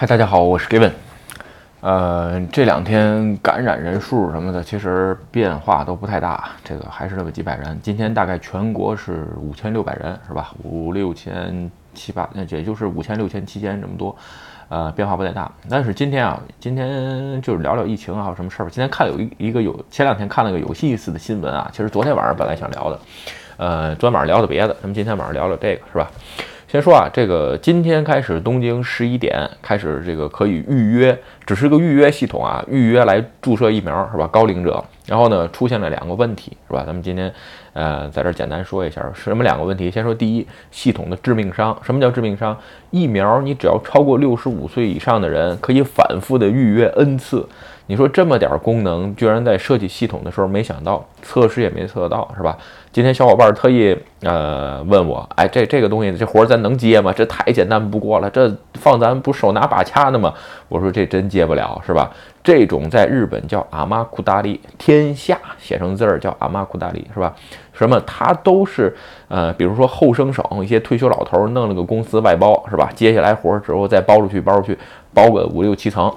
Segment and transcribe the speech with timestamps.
[0.00, 0.92] 嗨，大家好，我是 Given。
[1.80, 7.76] 呃，这两天感染人数什么的，其实变化都不太大，这个还是那么几百人。
[7.82, 10.52] 今天大概全国是五千六百人，是吧？
[10.62, 14.16] 五六千七八，那也就是五千六千七千这么多，
[14.68, 15.50] 呃，变化不太大。
[15.68, 18.70] 但是今天啊，今天就是聊聊疫情啊，什么事儿吧。
[18.72, 23.00] 今天看有一一个有，前两天看了个有意思的新闻啊，其实昨天晚上本来想聊的，
[23.56, 26.08] 呃，昨天晚上聊的别的，咱们今天晚上聊聊这个，是吧？
[26.70, 34.26] 先说啊，这个今天开始，东京十一点开始，这个可以预约，只是个预约系统啊，预约来注射疫苗是吧？
[34.26, 36.84] 高龄者，然后呢，出现了两个问题是吧？
[36.86, 37.32] 咱们今天
[37.72, 39.90] 呃，在这儿简单说一下，什么两个问题？
[39.90, 41.76] 先说第一，系统的致命伤。
[41.82, 42.56] 什么叫致命伤？
[42.90, 47.48] 疫苗你只要超过六十五岁以上的人，可以反复的预约 n 次。
[47.90, 52.54] 你说这么点功能，居然在设计系统的时候没想到，测试也没测到，是吧？
[52.92, 57.10] 今天小伙伴特意呃问我，哎，这这个东西这活咱能接吗？
[57.16, 60.34] 这太简单不过了，这放咱不手拿把掐的吗？
[60.68, 62.10] 我说这真接不了，是吧？
[62.42, 67.34] 这种在日本叫阿玛库达利，天下写成字儿叫阿玛库达利，是吧？
[67.72, 68.00] 什么？
[68.00, 68.96] 他都是
[69.28, 72.90] 呃，比如说后生省一些退休老头弄了个公司外包，是吧？
[72.94, 74.78] 接下来活儿之后再包出去，包出去，
[75.12, 76.12] 包个五六七层。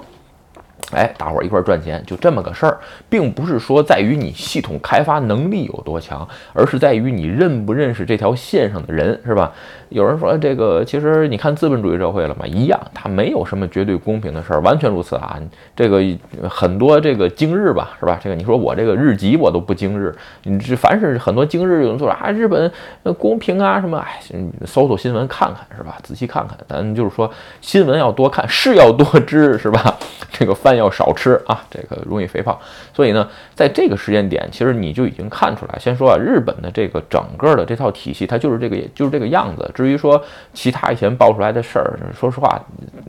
[0.92, 9.52] 哎，大伙儿一块儿赚钱，就这么个事儿，并不是说在于你系统开发能力有多强，而是在于你认不认识这条线上的人，是吧？
[9.88, 15.38] 有人说这个，其实你看资本主义社会了嘛，一样，它没有什么绝对公平的事儿，完全如此啊。
[15.76, 16.02] 这个
[16.48, 18.18] 很多这个今日吧，是吧？
[18.22, 22.72] 这个你说我这个日籍我都不今日，你这凡是很多今日有人说啊，日本
[23.18, 24.20] 公平啊什么，哎，
[24.64, 25.98] 搜搜新闻看看是吧？
[26.02, 29.94] 仔细看看，咱就是说新闻要多看，事要多知是吧？
[30.30, 32.58] 这个翻译要少吃啊，这个容易肥胖。
[32.92, 35.78] 所以呢，在这个时间点，其实你就已经看出来。
[35.78, 39.70] 先说啊，日本的这个整个的这套体系，它就是这个，就是这个样子。
[39.74, 40.22] 至于说
[40.52, 42.60] 其他以前爆出来的事儿，说实话，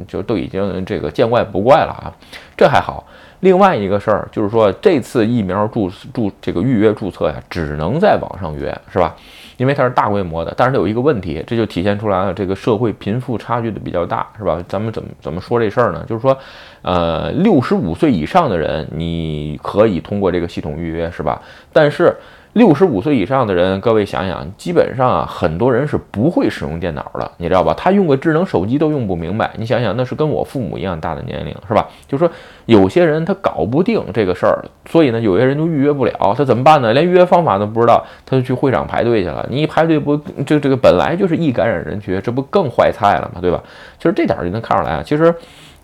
[0.08, 2.14] 就都已经这个见怪不怪了啊。
[2.56, 3.06] 这还好。
[3.40, 9.14] 另外一个事儿就是说，这次疫苗注注这个预约注册呀，只能在网上约，是吧？
[9.58, 10.54] 因为它是大规模的。
[10.58, 14.64] 但是它有一个问题，这就体现出来了这个社会贫富差距的比较大，是吧？
[14.68, 16.06] 咱们怎么怎么说这事儿呢？
[16.08, 16.38] 就是说，
[16.82, 21.42] 呃，六十五岁以上的人，你可以通过这个系统预约，是吧？
[21.72, 22.16] 但是。
[22.54, 27.74] 六十五岁以上的人，各位想想，基本上啊，很多人是不会使用电脑的，你知道吧？
[27.76, 29.50] 他用个智能手机都用不明白。
[29.58, 31.88] 你想想，那是跟我父母一样大的年龄，是吧？
[32.08, 32.30] 就说
[32.66, 36.94] 有些人他搞不定这个事儿，所以呢，有些人就预约不了，他怎么办呢？
[36.94, 39.44] 连预约方法都不知道，他就去会场排队去了。
[39.50, 40.16] 你一排队不，
[40.46, 43.42] 这这个本来就是易感染人群，这不更坏菜了吗？
[43.42, 43.64] 对吧？
[43.98, 45.02] 其实这点儿就能看出来啊。
[45.04, 45.34] 其实，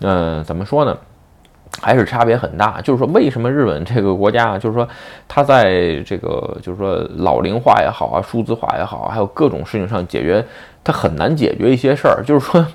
[0.01, 0.95] 嗯，怎么说呢？
[1.81, 4.87] 还是差别很大，就是说，为什么日本这个国家，就是说，
[5.27, 10.43] 它在这个，就是说，老龄化也好啊，数字化也好，还有各种事情上解决，
[10.83, 12.65] 它很难解决一些事儿，就是说，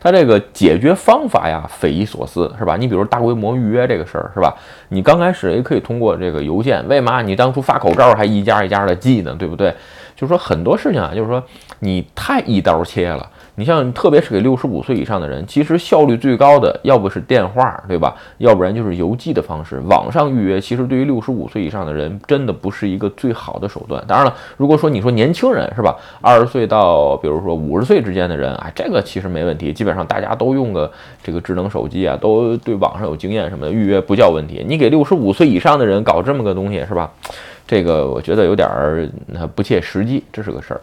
[0.00, 2.76] 它这个解决方法呀，匪夷所思，是吧？
[2.76, 4.54] 你比如大规模预约这个事儿，是吧？
[4.88, 9.34] 你刚开始也可以通过这个邮件，为嘛你当初发口罩还一家一家的寄呢？
[9.38, 9.72] 对不对？
[10.16, 11.42] 就是说很多事情啊，就是说
[11.78, 13.30] 你太一刀切了。
[13.56, 18.16] 你像，特别是给六十五岁以上的人，其实效率最高的，要不是电话，对吧？
[18.38, 19.80] 要不然就是邮寄的方式。
[19.88, 24.04] 网上预约，其实对于六十五岁以上的人，真的不是一个最好的手段。
[24.08, 29.72] 当然了，如果说你说年轻人是吧，二十岁到比如说五十岁之间的人，啊，这个其实没问题。
[29.72, 30.90] 基本上大家都用个
[31.22, 34.64] 这个智能手机啊，都对网上有经验什么的，预约不叫问题。
[34.66, 37.08] 你给六十五岁以上的人搞这么个东西，是吧？
[37.66, 39.08] 这个我觉得有点儿
[39.54, 40.80] 不切实际，这是个事儿。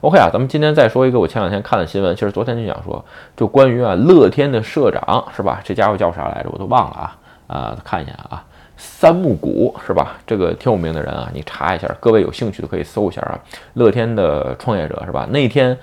[0.00, 3.04] OK 啊，咱们今天再说一个我前两天看的新闻，其实昨天就想说，
[3.36, 5.60] 就关于啊乐天的社长是吧？
[5.64, 6.50] 这家伙叫啥来着？
[6.52, 7.16] 我都忘了啊
[7.46, 8.44] 啊，看一下啊，
[8.76, 10.16] 三木谷是吧？
[10.26, 13.38] 这个挺有名的人啊，你查一下，各位有兴趣的可以搜一下啊，
[13.74, 15.26] 乐天的创业者是吧？
[15.30, 15.76] 那天。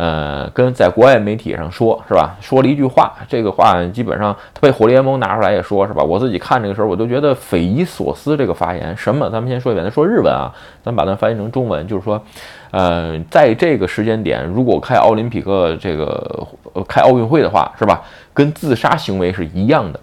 [0.00, 2.36] 呃，跟在国外媒体上说，是吧？
[2.40, 6.00] 说了一句话，这个话基本上他被火力联盟拿出来也说，是吧？
[6.00, 8.36] 我自己看这个时候，我都觉得匪夷所思。
[8.36, 9.28] 这个发言什么？
[9.28, 10.54] 咱们先说一遍，他说日文啊，
[10.84, 12.22] 咱把它翻译成中文，就是说，
[12.70, 16.46] 呃，在这个时间点，如果开奥林匹克这个
[16.86, 18.00] 开奥运会的话，是吧？
[18.32, 19.98] 跟自杀行为是一样的。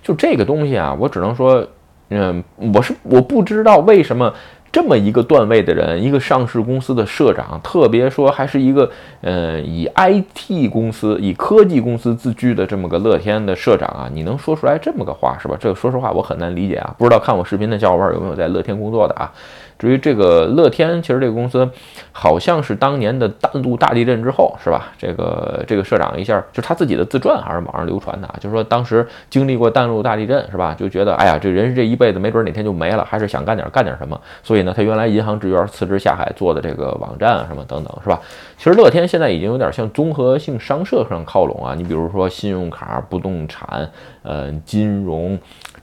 [0.00, 1.66] 就这个东西啊，我只能说，
[2.10, 2.40] 嗯，
[2.72, 4.32] 我是我不知道为什么。
[4.72, 8.88] 这么一个段位的人，一个上市公司的社长，特别说还是一个
[9.20, 15.56] 呃以 IT 公司、以科技公司自居的这么个乐天的社长啊，你能说出来这么个话是吧？
[15.58, 19.32] 这个说实话我很难理解啊，不知道看我视频的小伙伴有没有在乐天工作的啊？
[19.80, 21.66] 至于这个乐天，其实这个公司
[22.12, 24.92] 好像是当年的淡路大地震之后，是吧？
[24.98, 30.76] 这个这个社长一下就他自己的自传还是网上流传的啊，就是说当时经历过淡路大地震，是吧？
[30.78, 34.20] 就觉得哎呀，这人这一辈子没准哪天就没了，还是想干点干点什么。
[34.42, 38.20] 所以呢，他原来银行职员辞职下海做的这个网站啊什么等等，是吧？
[38.58, 43.90] 其实乐天现在已经有点向综合性商社上靠拢啊，你比如说信用卡、不动产、
[44.22, 45.38] 呃金融。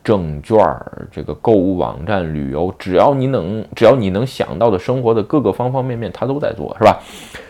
[0.07, 6.98] 证券儿、这个购物网站、旅游，只要你能，只要你能想到的生活的各个方方面面，他都在做，是吧？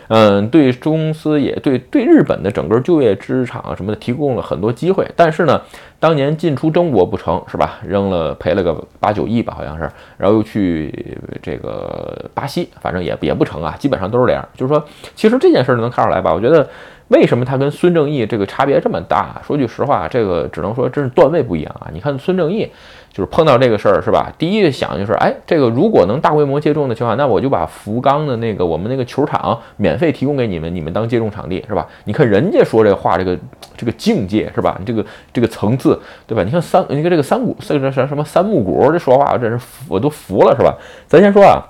[0.08, 5.06] 嗯，对公司也对对日本的整个就业职场什么的提供了很多机会。
[5.14, 5.62] 但是呢，
[6.00, 7.78] 当年进出中国不成，是吧？
[7.86, 14.44] 扔了赔了个八九亿吧，好像是，然后又去这个巴西，反正也也不成啊，基本上都是这样。
[14.56, 14.84] 就是说，
[15.14, 16.34] 其实这件事儿能看出来吧？
[16.34, 16.68] 我觉得。
[17.08, 19.40] 为什么他跟孙正义这个差别这么大？
[19.46, 21.88] 说句实话，这个只能说真是段位不一样啊！
[21.92, 22.70] 你看孙正义，
[23.10, 24.30] 就是碰到这个事儿是吧？
[24.36, 31.86] 第一想就是，哎，这个如果能大规模接种的情况下，那我就把福冈的那个我们那个球场免费提供给你们，你们当接种场地是吧？
[32.04, 33.38] 你看人家说这话，这个
[33.74, 34.76] 这个境界是吧？
[34.78, 35.02] 你这个
[35.32, 36.44] 这个层次对吧？
[36.44, 40.76] 你看三，你看这个三谷，这个什什么三木谷这说话，真是我都服了是吧？
[41.06, 41.64] 咱先说啊，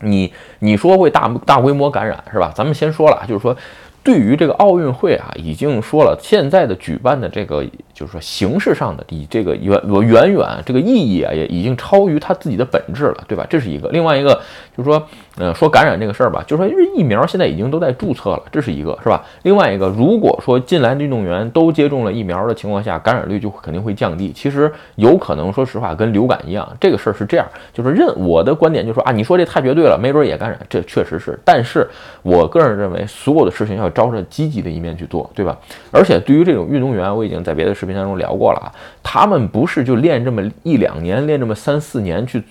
[0.00, 2.52] 你你说会大大规模感染是吧？
[2.54, 3.56] 咱们先说了，就是说。
[4.02, 7.64] 对于这个奥运会啊，已经说了，现在的举办的这个。
[8.02, 13.46] 就是说，形式上的以这个远远远这个意义啊，也已经超于它自己的本质了，对吧？
[13.48, 13.88] 这是一个。
[13.90, 14.34] 另外一个
[14.76, 15.00] 就是说，
[15.36, 19.24] 呃，说感染这个事儿吧，就是说，因为疫苗现在已经都在注册了，这是一个，是吧？
[19.44, 24.32] 另外一个，如果说进来的运动员都接种了疫苗的情况下，感染率就肯定会降低。
[24.32, 31.38] 其实有可能，说实话，跟流感一样，这个事儿是这样，就是认我的观点就是说啊，你说这太绝对了，没准也感染，这确实是。
[31.44, 31.86] 但是
[32.22, 35.56] 我个人认为，所有的事情要朝着积极的一面去做，对吧？
[35.92, 37.91] 而且对于这种运动员，我已经在别的视频。
[37.94, 38.68] 当中聊过了啊，
[39.02, 42.42] 他们不是就练这么一两年，练这么三四年去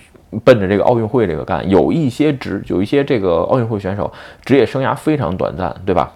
[0.44, 1.68] 奔着这个奥运会这个干。
[1.68, 4.12] 有一些职，有一些这个奥运会选手
[4.44, 6.12] 职业生涯非常短暂，对吧？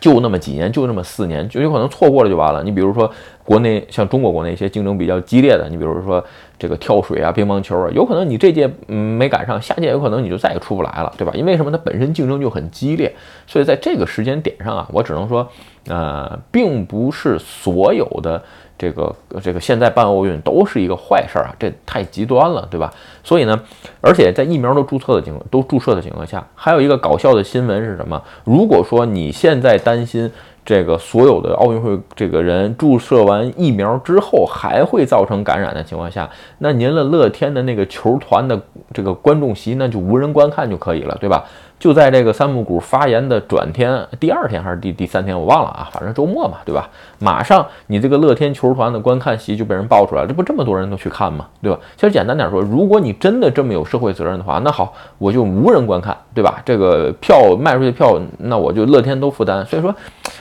[0.00, 2.64] 就那么几年，就那么四年，就有可能错过了就完了。
[2.64, 3.08] 你比如说
[3.44, 6.24] 国内像中国国内一些竞争比较激烈的，你比如说
[6.58, 11.32] 这个跳水啊、乒乓球啊，有可能你这届嗯没赶上，下届有可能你就再也出不来了，对吧？
[11.34, 11.70] 因为什么？
[11.70, 13.14] 它本身竞争就很激烈，
[13.46, 15.48] 所以在这个时间点上啊，我只能说。
[15.86, 18.42] 呃，并不是所有的
[18.78, 22.90] 这个这个现在办奥运都是一个坏事儿啊，这太极端了，对吧？
[23.22, 23.62] 所以呢，
[24.00, 28.22] 而且在疫苗都注册的情都注射的情况下，还有一个搞笑的新闻是什么？
[28.44, 30.32] 如果说你现在担心
[30.64, 36.28] 这个所有的奥运会这个人注射完疫苗之后还会造成感染的情况下，
[36.58, 38.60] 那您的乐天的那个球团的
[38.92, 41.44] 这个观众席那就无人观看就可以了，对吧？
[41.78, 46.88] 就在这个三木谷发言的转天，第二天还是第第三天，我忘了啊，反正周末嘛，对吧？
[47.18, 51.46] 马上你这个乐天球团的观看席就被人爆出来了，这不这么多人都去看吗？
[51.62, 51.78] 对吧？
[51.96, 56.62] 其实简单点说，如果你真的这么有社会责任的话，那好，我就无人观看，对吧？
[56.64, 59.64] 这个票卖出去票，那我就乐天都负担。
[59.66, 59.94] 所以说，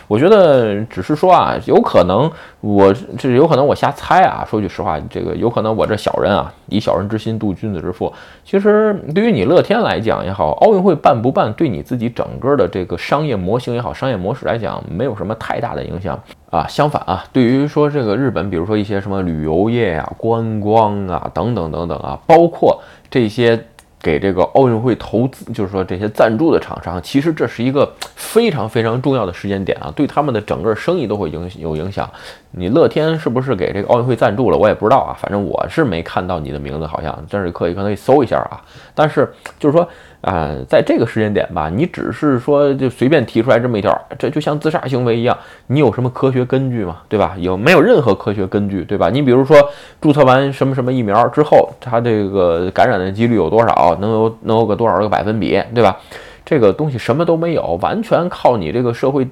[0.07, 2.31] 我觉得只是说啊，有可能
[2.61, 4.45] 我这有可能我瞎猜啊。
[4.49, 8.11] 说句实话，这个有可能我这小人啊，以小人之心度君子之腹。
[8.45, 11.33] 其实对于你乐天来讲也好，奥运会办不？
[11.33, 16.21] 办对你自己整个的这个商业模型也好，商业模式来讲，没有什么太大的影响
[16.51, 16.67] 啊。
[16.67, 22.79] 相反啊，对于说这个日本，比如说一些什么旅游业呀、观光啊等等等等啊，包括
[23.09, 23.59] 这些
[23.99, 32.07] 给这个奥运会投资，就是说这些赞助的厂商，其实这是一个非常非常重要的时间点啊，对他们的整个生意都会影有影响。
[32.51, 34.57] 你乐天是不是给这个奥运会赞助了？
[34.57, 38.61] 我也不知道啊，反正我是没看到你的名字，好像，但是可以可以搜一下啊。
[38.93, 39.89] 但是就是说。
[40.23, 45.37] 啊，在这个时间点吧，你只是说就随便提出来这么一条，这就像自杀行为一样，
[45.67, 47.01] 你有什么科学根据吗？
[47.09, 47.35] 对吧？
[47.37, 48.85] 有没有任何科学根据？
[48.85, 49.09] 对吧？
[49.09, 49.57] 你比如说
[49.99, 53.97] 注册完什么什么疫苗之后，它这个感染的几率有多少？
[53.99, 55.61] 能有能有个多少个百分比？
[55.75, 55.99] 对吧？
[56.45, 59.27] 这个东西什么都没有，完全靠你这个社会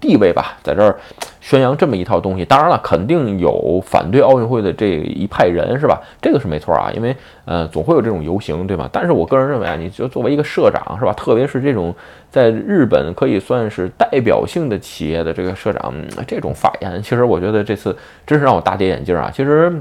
[0.00, 0.96] 地位吧，在这儿。
[1.38, 6.02] 宣扬这么一套东西，当然了，肯定有反对奥运会的这一派人，是吧？
[6.20, 8.90] 这个是没错啊，因为呃，总会有这种游行，对吧？
[8.92, 11.12] 但是我个人认为啊，你就作为一个社长，是吧？
[11.12, 11.94] 特别是这种
[12.32, 15.94] 在日本可以算是代表性的企业的这个社长，
[16.26, 17.96] 这种发言，其实我觉得这次
[18.26, 19.30] 真是让我大跌眼镜啊。
[19.32, 19.72] 其实，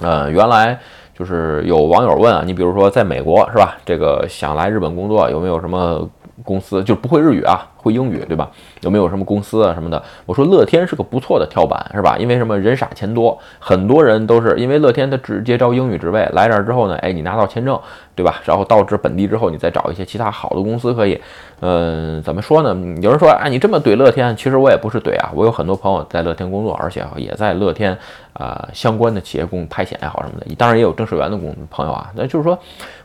[0.00, 0.80] 呃，原来
[1.20, 3.76] 就是有网友问啊，你比如说在美国，是吧？
[3.84, 6.08] 这个想来日本工作，有没有什么
[6.42, 7.60] 公司就不会日语啊？
[7.82, 8.50] 会英语，对吧？
[8.82, 10.02] 有没有什么公司啊什么的？
[10.26, 12.16] 我说乐天是个不错的跳板，是吧？
[12.18, 17.78] 因为什么人傻钱多，很多人都是因为乐天它直接招英语职位，来这儿之后呢，哎，你拿到签证，
[18.14, 18.40] 对吧？
[18.44, 21.20] 然后到这本地之后，你再找一些其他好的公司可以。
[21.62, 22.74] 嗯，怎么说呢？
[23.02, 27.96] 有人说，哎，你这么怼乐天，其实我也不是怼啊，我有很多朋友在乐天工作，而且也在乐天
[28.32, 32.10] 啊相关的企业工派遣也好什么的，当然也有正式员的工朋友啊。
[32.14, 32.58] 那就是说，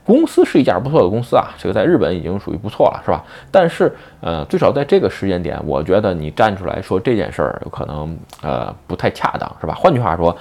[0.05, 3.21] 公司是一家不错的公司啊，这个在日本已经属于不错了，是吧？
[3.51, 9.73] 但是，呃，最少在这个时间点，我觉得你站出来说这件事儿，有可能呃不太恰当，是吧？
[9.73, 10.35] 换句话说。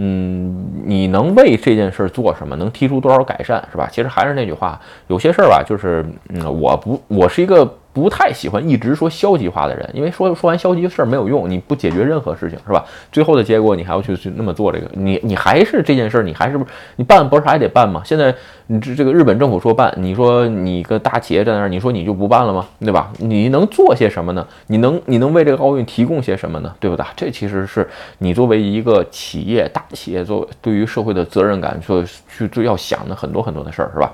[0.00, 2.54] 嗯，你能为这件事儿做什么？
[2.54, 3.88] 能提出多少改善，是吧？
[3.90, 7.68] 其实还是那句话，有些事儿吧，就是嗯，我不，我是一个。
[7.98, 12.84] 不太喜欢一直说消极话的人，因为说说完消极的事儿没有用，你不解决任何事情，是吧？
[13.10, 16.64] 最后的结果你还要去去那么做这个，你你还是这件事儿，你还是不
[16.96, 18.00] 你办不是还得办吗？
[18.04, 18.32] 现在
[18.68, 22.68] 你这这个日本政府说办，你说你个大企业在那儿，你说你就不办了吗？
[22.78, 23.10] 对吧？
[23.18, 24.46] 你能做些什么呢？
[24.68, 26.72] 你能你能为这个奥运提供些什么呢？
[26.78, 27.04] 对不对？
[27.16, 27.88] 这其实是
[28.18, 34.12] 你作为一个企业大企业，做对于社会的责任感，说去最要想的很多很多的事儿，是吧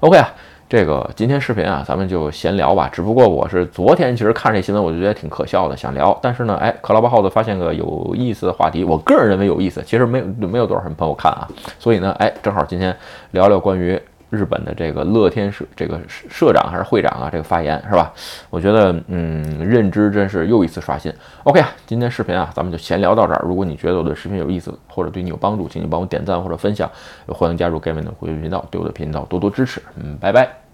[0.00, 0.28] ？OK 啊。
[0.72, 2.88] 这个今天视频啊，咱们就闲聊吧。
[2.90, 6.18] 只不过我是昨天其实看这新闻，我就觉得挺可笑的，想聊。
[6.22, 11.46] 但是呢，哎，克拉巴耗子发现个有意思的话题，我个人认为有意思，其实没有没有多少人朋友看啊。
[11.78, 12.96] 所以呢，哎，正好今天
[13.32, 14.00] 聊聊关于
[14.32, 18.10] 日本的这个乐天社这个社长还是会长啊这个发言是吧？
[18.48, 21.12] 我觉得嗯，认知真是又一次刷新。
[21.44, 23.44] OK 啊，今天视频啊，咱们就闲聊到这儿。
[23.46, 26.90] 如果你觉得我的视频有意思或者对你有帮助，请你帮我点赞或者分享，
[27.28, 29.82] 欢迎加入 Gavin 的会员频道，对我的频道多多支持。
[29.96, 30.71] 嗯，拜拜。